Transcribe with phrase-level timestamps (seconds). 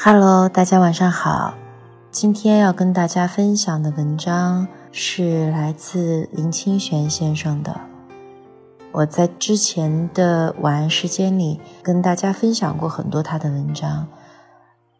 [0.00, 1.54] Hello，大家晚上好。
[2.12, 7.80] 今天要跟大家分享的文章是来自林清玄先生的。
[8.92, 14.06] 我在之前的晚安时间里跟大家分享过很多他的文章，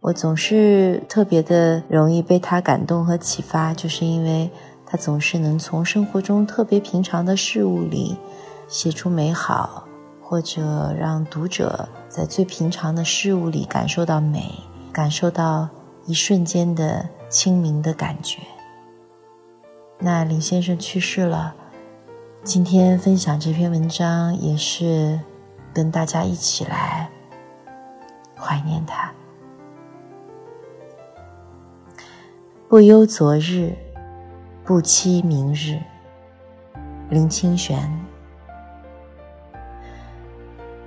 [0.01, 4.51] 我总是特别的容易被他感动和启发，就是因为
[4.85, 8.17] 他总是能从生活中特别平常的事物里
[8.67, 9.85] 写出美好，
[10.21, 14.53] 或者让读者在最平常的事物里感受到美。
[14.93, 15.69] 感受到
[16.07, 18.41] 一瞬间的清明的感觉。
[19.99, 21.55] 那林先生去世了，
[22.43, 25.21] 今天分享这篇文章也是
[25.75, 27.11] 跟大家一起来
[28.37, 29.13] 怀念他。
[32.69, 33.75] 不忧昨日，
[34.65, 35.81] 不期明日。
[37.11, 37.91] 林清玄。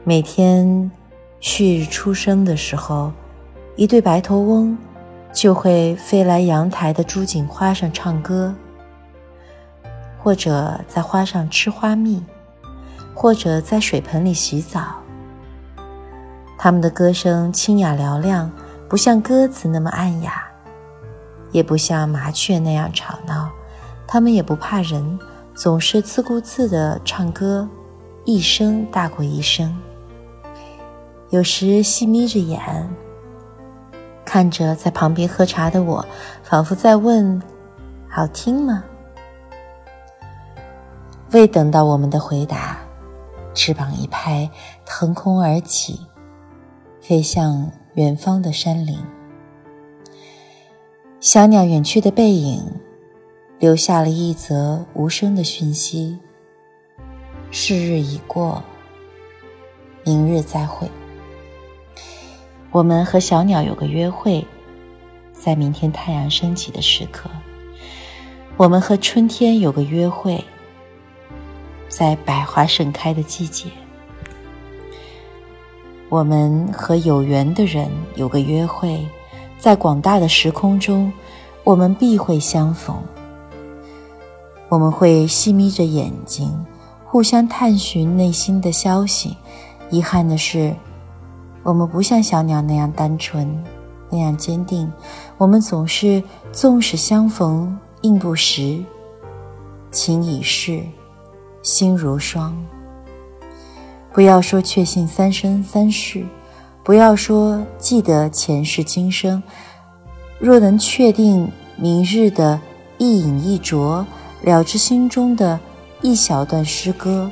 [0.04, 0.92] 每天
[1.40, 3.12] 旭日初升的时候。
[3.78, 4.78] 一对白头翁
[5.34, 8.54] 就会飞来阳台的朱槿花上唱歌，
[10.20, 12.24] 或者在花上吃花蜜，
[13.16, 14.98] 或者在水盆里洗澡。
[16.58, 18.52] 他们的歌声清雅嘹亮，
[18.90, 20.44] 不像鸽子那么暗哑，
[21.52, 23.50] 也不像麻雀那样吵闹。
[24.06, 25.18] 他们也不怕人，
[25.56, 27.68] 总是自顾自地唱歌，
[28.26, 29.76] 一声大过一声。
[31.30, 32.88] 有时细眯着眼。
[34.32, 36.06] 看着在旁边喝茶的我，
[36.42, 37.42] 仿佛在问
[38.08, 38.82] ：“好听吗？”
[41.34, 42.78] 未等到我们的回答，
[43.54, 44.50] 翅膀一拍，
[44.86, 46.00] 腾空而起，
[47.02, 48.98] 飞向远方的山林。
[51.20, 52.64] 小鸟远去的背影，
[53.60, 56.18] 留下了一则无声的讯息
[57.52, 58.64] ：“是日已过，
[60.06, 60.90] 明日再会。”
[62.72, 64.48] 我们和小鸟有个约会，
[65.34, 67.30] 在明天太阳升起的时刻。
[68.56, 70.42] 我们和春天有个约会，
[71.90, 73.66] 在百花盛开的季节。
[76.08, 79.06] 我们和有缘的人有个约会，
[79.60, 81.12] 在广大的时空中，
[81.66, 82.96] 我们必会相逢。
[84.70, 86.50] 我们会细眯着眼睛，
[87.04, 89.36] 互相探寻内心的消息。
[89.90, 90.74] 遗憾的是。
[91.64, 93.64] 我们不像小鸟那样单纯，
[94.10, 94.92] 那样坚定。
[95.38, 98.84] 我们总是纵使相逢应不识，
[99.92, 100.82] 情已逝，
[101.62, 102.56] 心如霜。
[104.12, 106.26] 不要说确信三生三世，
[106.84, 109.42] 不要说记得前世今生。
[110.40, 112.60] 若能确定明日的
[112.98, 114.06] 一饮一啄，
[114.42, 115.60] 了知心中的
[116.02, 117.30] 一小段诗歌，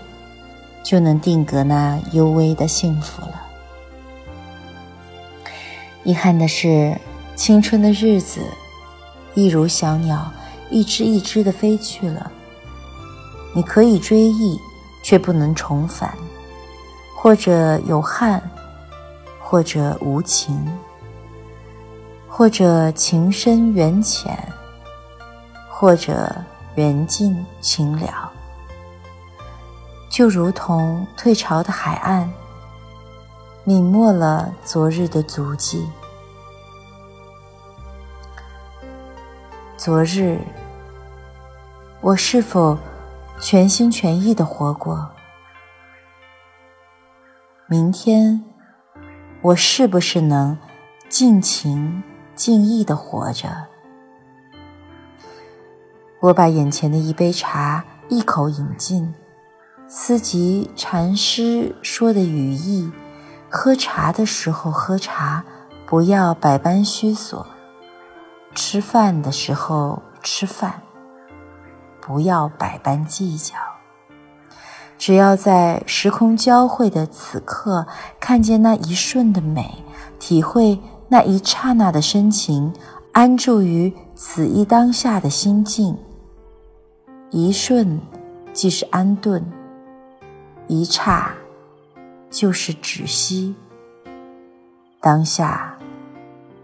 [0.84, 3.49] 就能定格那幽微的幸福了。
[6.10, 7.00] 遗憾的是，
[7.36, 8.42] 青春的日子，
[9.36, 10.32] 一如小鸟，
[10.72, 12.32] 一只一只的飞去了。
[13.54, 14.60] 你可以追忆，
[15.04, 16.10] 却不能重返；
[17.16, 18.42] 或者有憾，
[19.40, 20.68] 或者无情，
[22.28, 24.36] 或者情深缘浅，
[25.70, 26.36] 或者
[26.74, 28.32] 缘尽情了。
[30.10, 32.28] 就如同退潮的海岸。
[33.66, 35.88] 泯没了昨日的足迹。
[39.80, 40.38] 昨日，
[42.02, 42.78] 我是否
[43.40, 45.10] 全心全意的活过？
[47.66, 48.44] 明天，
[49.42, 50.58] 我是不是能
[51.08, 52.04] 尽情
[52.36, 53.48] 尽意的活着？
[56.20, 59.14] 我把眼前的一杯茶一口饮尽，
[59.88, 62.92] 思及禅师说的语意。
[63.50, 65.46] 喝茶的时候喝茶，
[65.86, 67.48] 不要百般虚索；
[68.62, 70.82] 吃饭的时候吃饭，
[72.02, 73.56] 不要百般计较。
[74.98, 77.88] 只要在时空交汇的此刻，
[78.20, 79.82] 看见那一瞬的美，
[80.20, 80.78] 体会
[81.08, 82.74] 那一刹那的深情，
[83.14, 85.98] 安住于此一当下的心境。
[87.30, 88.02] 一瞬
[88.52, 89.42] 即是安顿，
[90.68, 91.32] 一刹。
[92.30, 93.56] 就是止息，
[95.00, 95.76] 当下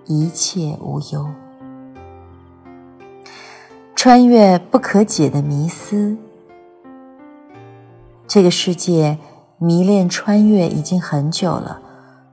[0.06, 1.28] 一切无忧，
[4.06, 6.16] 穿越不可解的迷思。
[8.28, 9.18] 这个世界
[9.58, 11.82] 迷恋穿越已经很久了，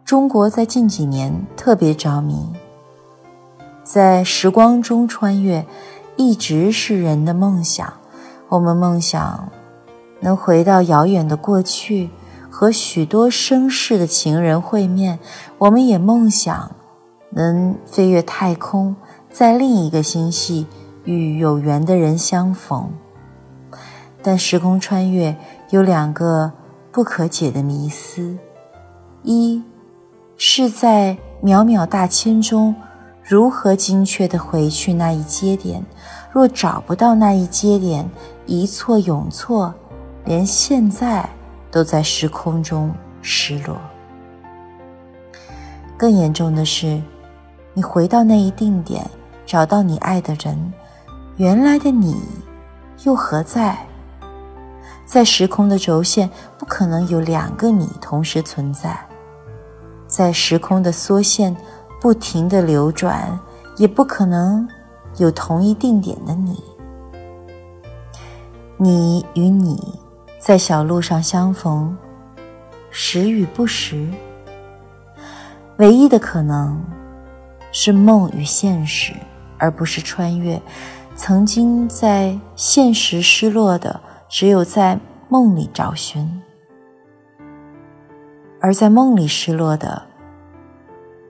[0.05, 2.53] 中国在近几年特别着迷，
[3.83, 5.65] 在时光中穿越
[6.17, 7.91] 一直是人的梦想。
[8.51, 9.49] 我们梦想
[10.21, 12.11] 能回到遥远的过去。
[12.51, 15.19] 和许多生世的情人会面，
[15.57, 16.73] 我们也梦想
[17.31, 18.95] 能飞越太空，
[19.31, 20.67] 在另一个星系
[21.05, 22.91] 与有缘的人相逢。
[24.23, 25.37] 但时空穿越
[25.71, 26.53] 有两个
[26.91, 28.39] 不可解的迷思：
[29.23, 29.63] 一
[30.37, 32.75] 是在渺渺大千中，
[33.23, 35.85] 如何精确地回去那一节点？
[36.33, 38.09] 若找不到那一节点，
[38.47, 39.75] 一错永错，
[40.25, 41.29] 连现在
[41.71, 43.77] 都在时空中失落。
[45.97, 47.03] 更严重的是，
[47.75, 49.05] 你回到那一定点，
[49.45, 50.73] 找到你爱的人，
[51.39, 52.15] 原来的你
[53.05, 53.77] 又何在？
[55.07, 58.99] 在时空的轴线，不可能有两个你同时存在。
[60.07, 61.57] 在时空的缩线
[62.01, 63.39] 不停的流转，
[63.79, 64.69] 也不可能
[65.17, 66.63] 有同一定点的你。
[68.77, 69.99] 你与你
[70.39, 71.97] 在小路上相逢，
[72.91, 74.07] 时与不时。
[75.79, 76.79] 唯一的可能
[77.73, 79.15] 是梦与现实，
[79.57, 80.61] 而不是穿越。
[81.25, 84.01] 曾经在现实失落的。
[84.29, 84.99] 只有在
[85.29, 86.43] 梦里找寻，
[88.61, 90.03] 而在梦里失落的，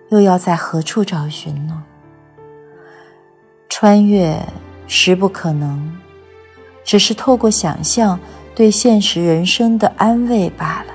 [0.08, 1.82] 又要在何处找寻呢？
[3.68, 4.40] 穿越
[4.86, 5.94] 实不可能，
[6.84, 8.18] 只是透过想象
[8.54, 10.94] 对现实人生的安慰罢了。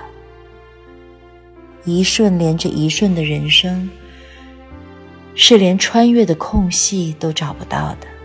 [1.84, 3.88] 一瞬连着一瞬的人生，
[5.36, 8.17] 是连穿越的空隙都找不到的。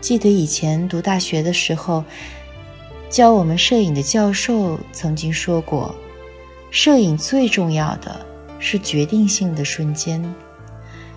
[0.00, 2.02] 记得以前读大学的时候，
[3.10, 5.94] 教我们摄影的教授曾经说过
[6.70, 8.24] ：“摄影最重要的
[8.58, 10.22] 是决定性的瞬间，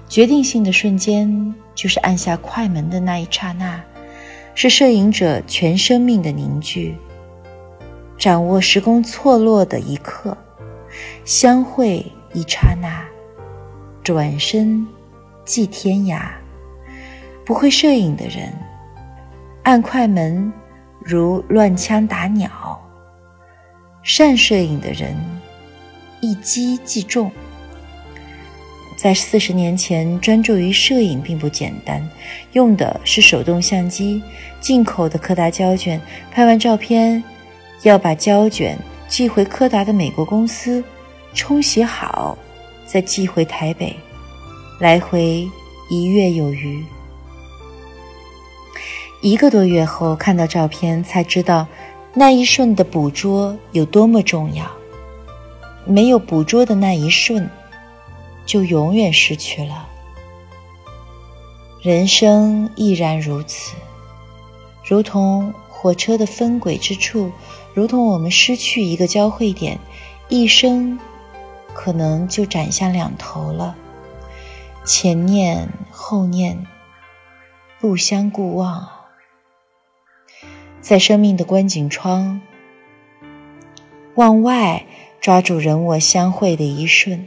[0.09, 3.81] 决定性的瞬间就是按下快门的那一刹那，
[4.53, 6.97] 是摄影者全生命的凝聚。
[8.18, 10.38] 掌握时空错落的一刻，
[11.24, 13.06] 相会一刹那，
[14.03, 14.86] 转身
[15.45, 16.29] 即天涯。
[17.45, 18.53] 不会摄影的人。”
[19.63, 20.51] 按快门
[21.00, 22.50] 如乱枪打鸟，
[24.04, 25.15] 善摄影的人
[26.19, 27.31] 一击即中。
[28.98, 32.06] 在四十年前，专注于摄影并不简单，
[32.51, 34.21] 用的是手动相机，
[34.60, 36.00] 进口的柯达胶卷。
[36.30, 37.24] 拍完照片，
[37.83, 38.77] 要把胶卷
[39.07, 40.83] 寄回柯达的美国公司，
[41.33, 42.38] 冲洗好，
[42.86, 43.95] 再寄回台北，
[44.80, 45.48] 来回
[45.89, 46.83] 一月有余。
[49.24, 51.66] 一个多月后看到照片，才知道
[52.14, 54.70] 那一瞬的捕捉有多么重要。
[55.86, 57.50] 没有捕捉的那一瞬，
[58.46, 59.88] 就永远失去了。
[61.81, 63.78] 人生亦然如此，
[64.86, 67.31] 如同火车的分轨之处，
[67.74, 69.80] 如同我们失去一个交汇点，
[70.28, 71.00] 一生
[71.74, 73.74] 可能就斩向两头了。
[74.84, 76.68] 前念后念，
[77.80, 78.93] 不相顾望。
[80.83, 82.41] 在生命的观景窗，
[84.15, 84.85] 往外
[85.21, 87.19] 抓住人我相会的一瞬；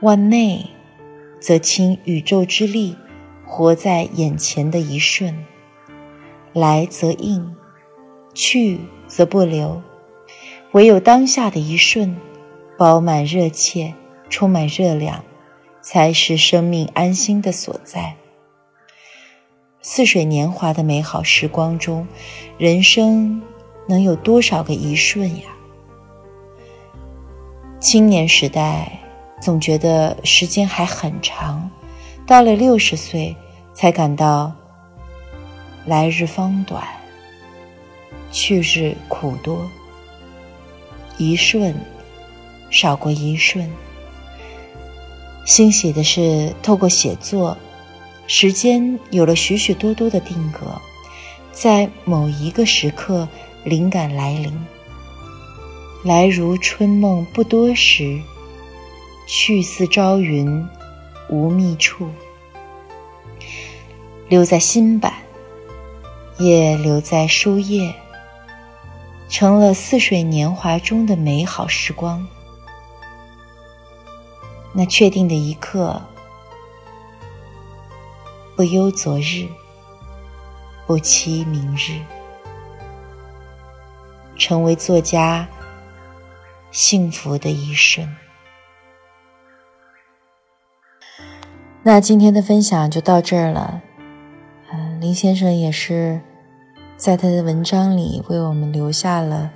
[0.00, 0.64] 往内，
[1.38, 2.96] 则倾宇宙之力，
[3.44, 5.44] 活在眼前的一瞬。
[6.54, 7.54] 来则应，
[8.32, 9.82] 去则不留。
[10.72, 12.16] 唯有当下的一瞬，
[12.78, 13.92] 饱满热切，
[14.30, 15.22] 充满热量，
[15.82, 18.16] 才是生命安心的所在。
[19.84, 22.06] 似水年华的美好时光中，
[22.56, 23.42] 人生
[23.88, 25.48] 能有多少个一瞬呀？
[27.80, 29.00] 青年时代
[29.40, 31.68] 总觉得时间还很长，
[32.24, 33.34] 到了六十岁
[33.74, 34.52] 才感到
[35.84, 36.80] 来日方短，
[38.30, 39.68] 去日苦多。
[41.18, 41.74] 一瞬
[42.70, 43.68] 少过一瞬，
[45.44, 47.56] 欣喜的是透过写作。
[48.34, 50.80] 时间有了许许多多的定格，
[51.52, 53.28] 在某一个时刻，
[53.62, 54.50] 灵感来临，
[56.02, 58.18] 来如春梦不多时，
[59.28, 60.66] 去似朝云
[61.28, 62.08] 无觅处。
[64.30, 65.12] 留在新版，
[66.38, 67.94] 也留在书页，
[69.28, 72.26] 成了似水年华中的美好时光。
[74.72, 76.00] 那确定的一刻。
[78.62, 79.48] 不忧昨日，
[80.86, 82.00] 不期明日，
[84.36, 85.48] 成为作家
[86.70, 88.08] 幸福的一生。
[91.82, 93.82] 那今天的分享就到这儿了。
[94.72, 96.20] 嗯，林先生也是
[96.96, 99.50] 在他的文章里为我们留下了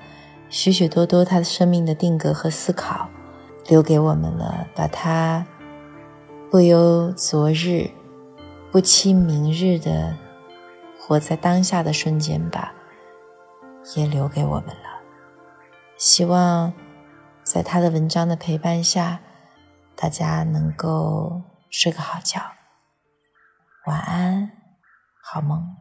[0.49, 3.09] 许许多多他的生命的定格和思考。
[3.69, 5.47] 留给我们了，把他
[6.51, 7.89] 不忧昨日、
[8.77, 10.15] 不期明日的
[11.01, 12.75] 活在当下的瞬间吧，
[13.97, 15.01] 也留给我们了。
[15.97, 16.75] 希望
[17.43, 19.21] 在他的文章的陪伴下，
[19.97, 21.41] 大家能够
[21.71, 22.39] 睡个好觉，
[23.87, 24.51] 晚安，
[25.23, 25.75] 好梦。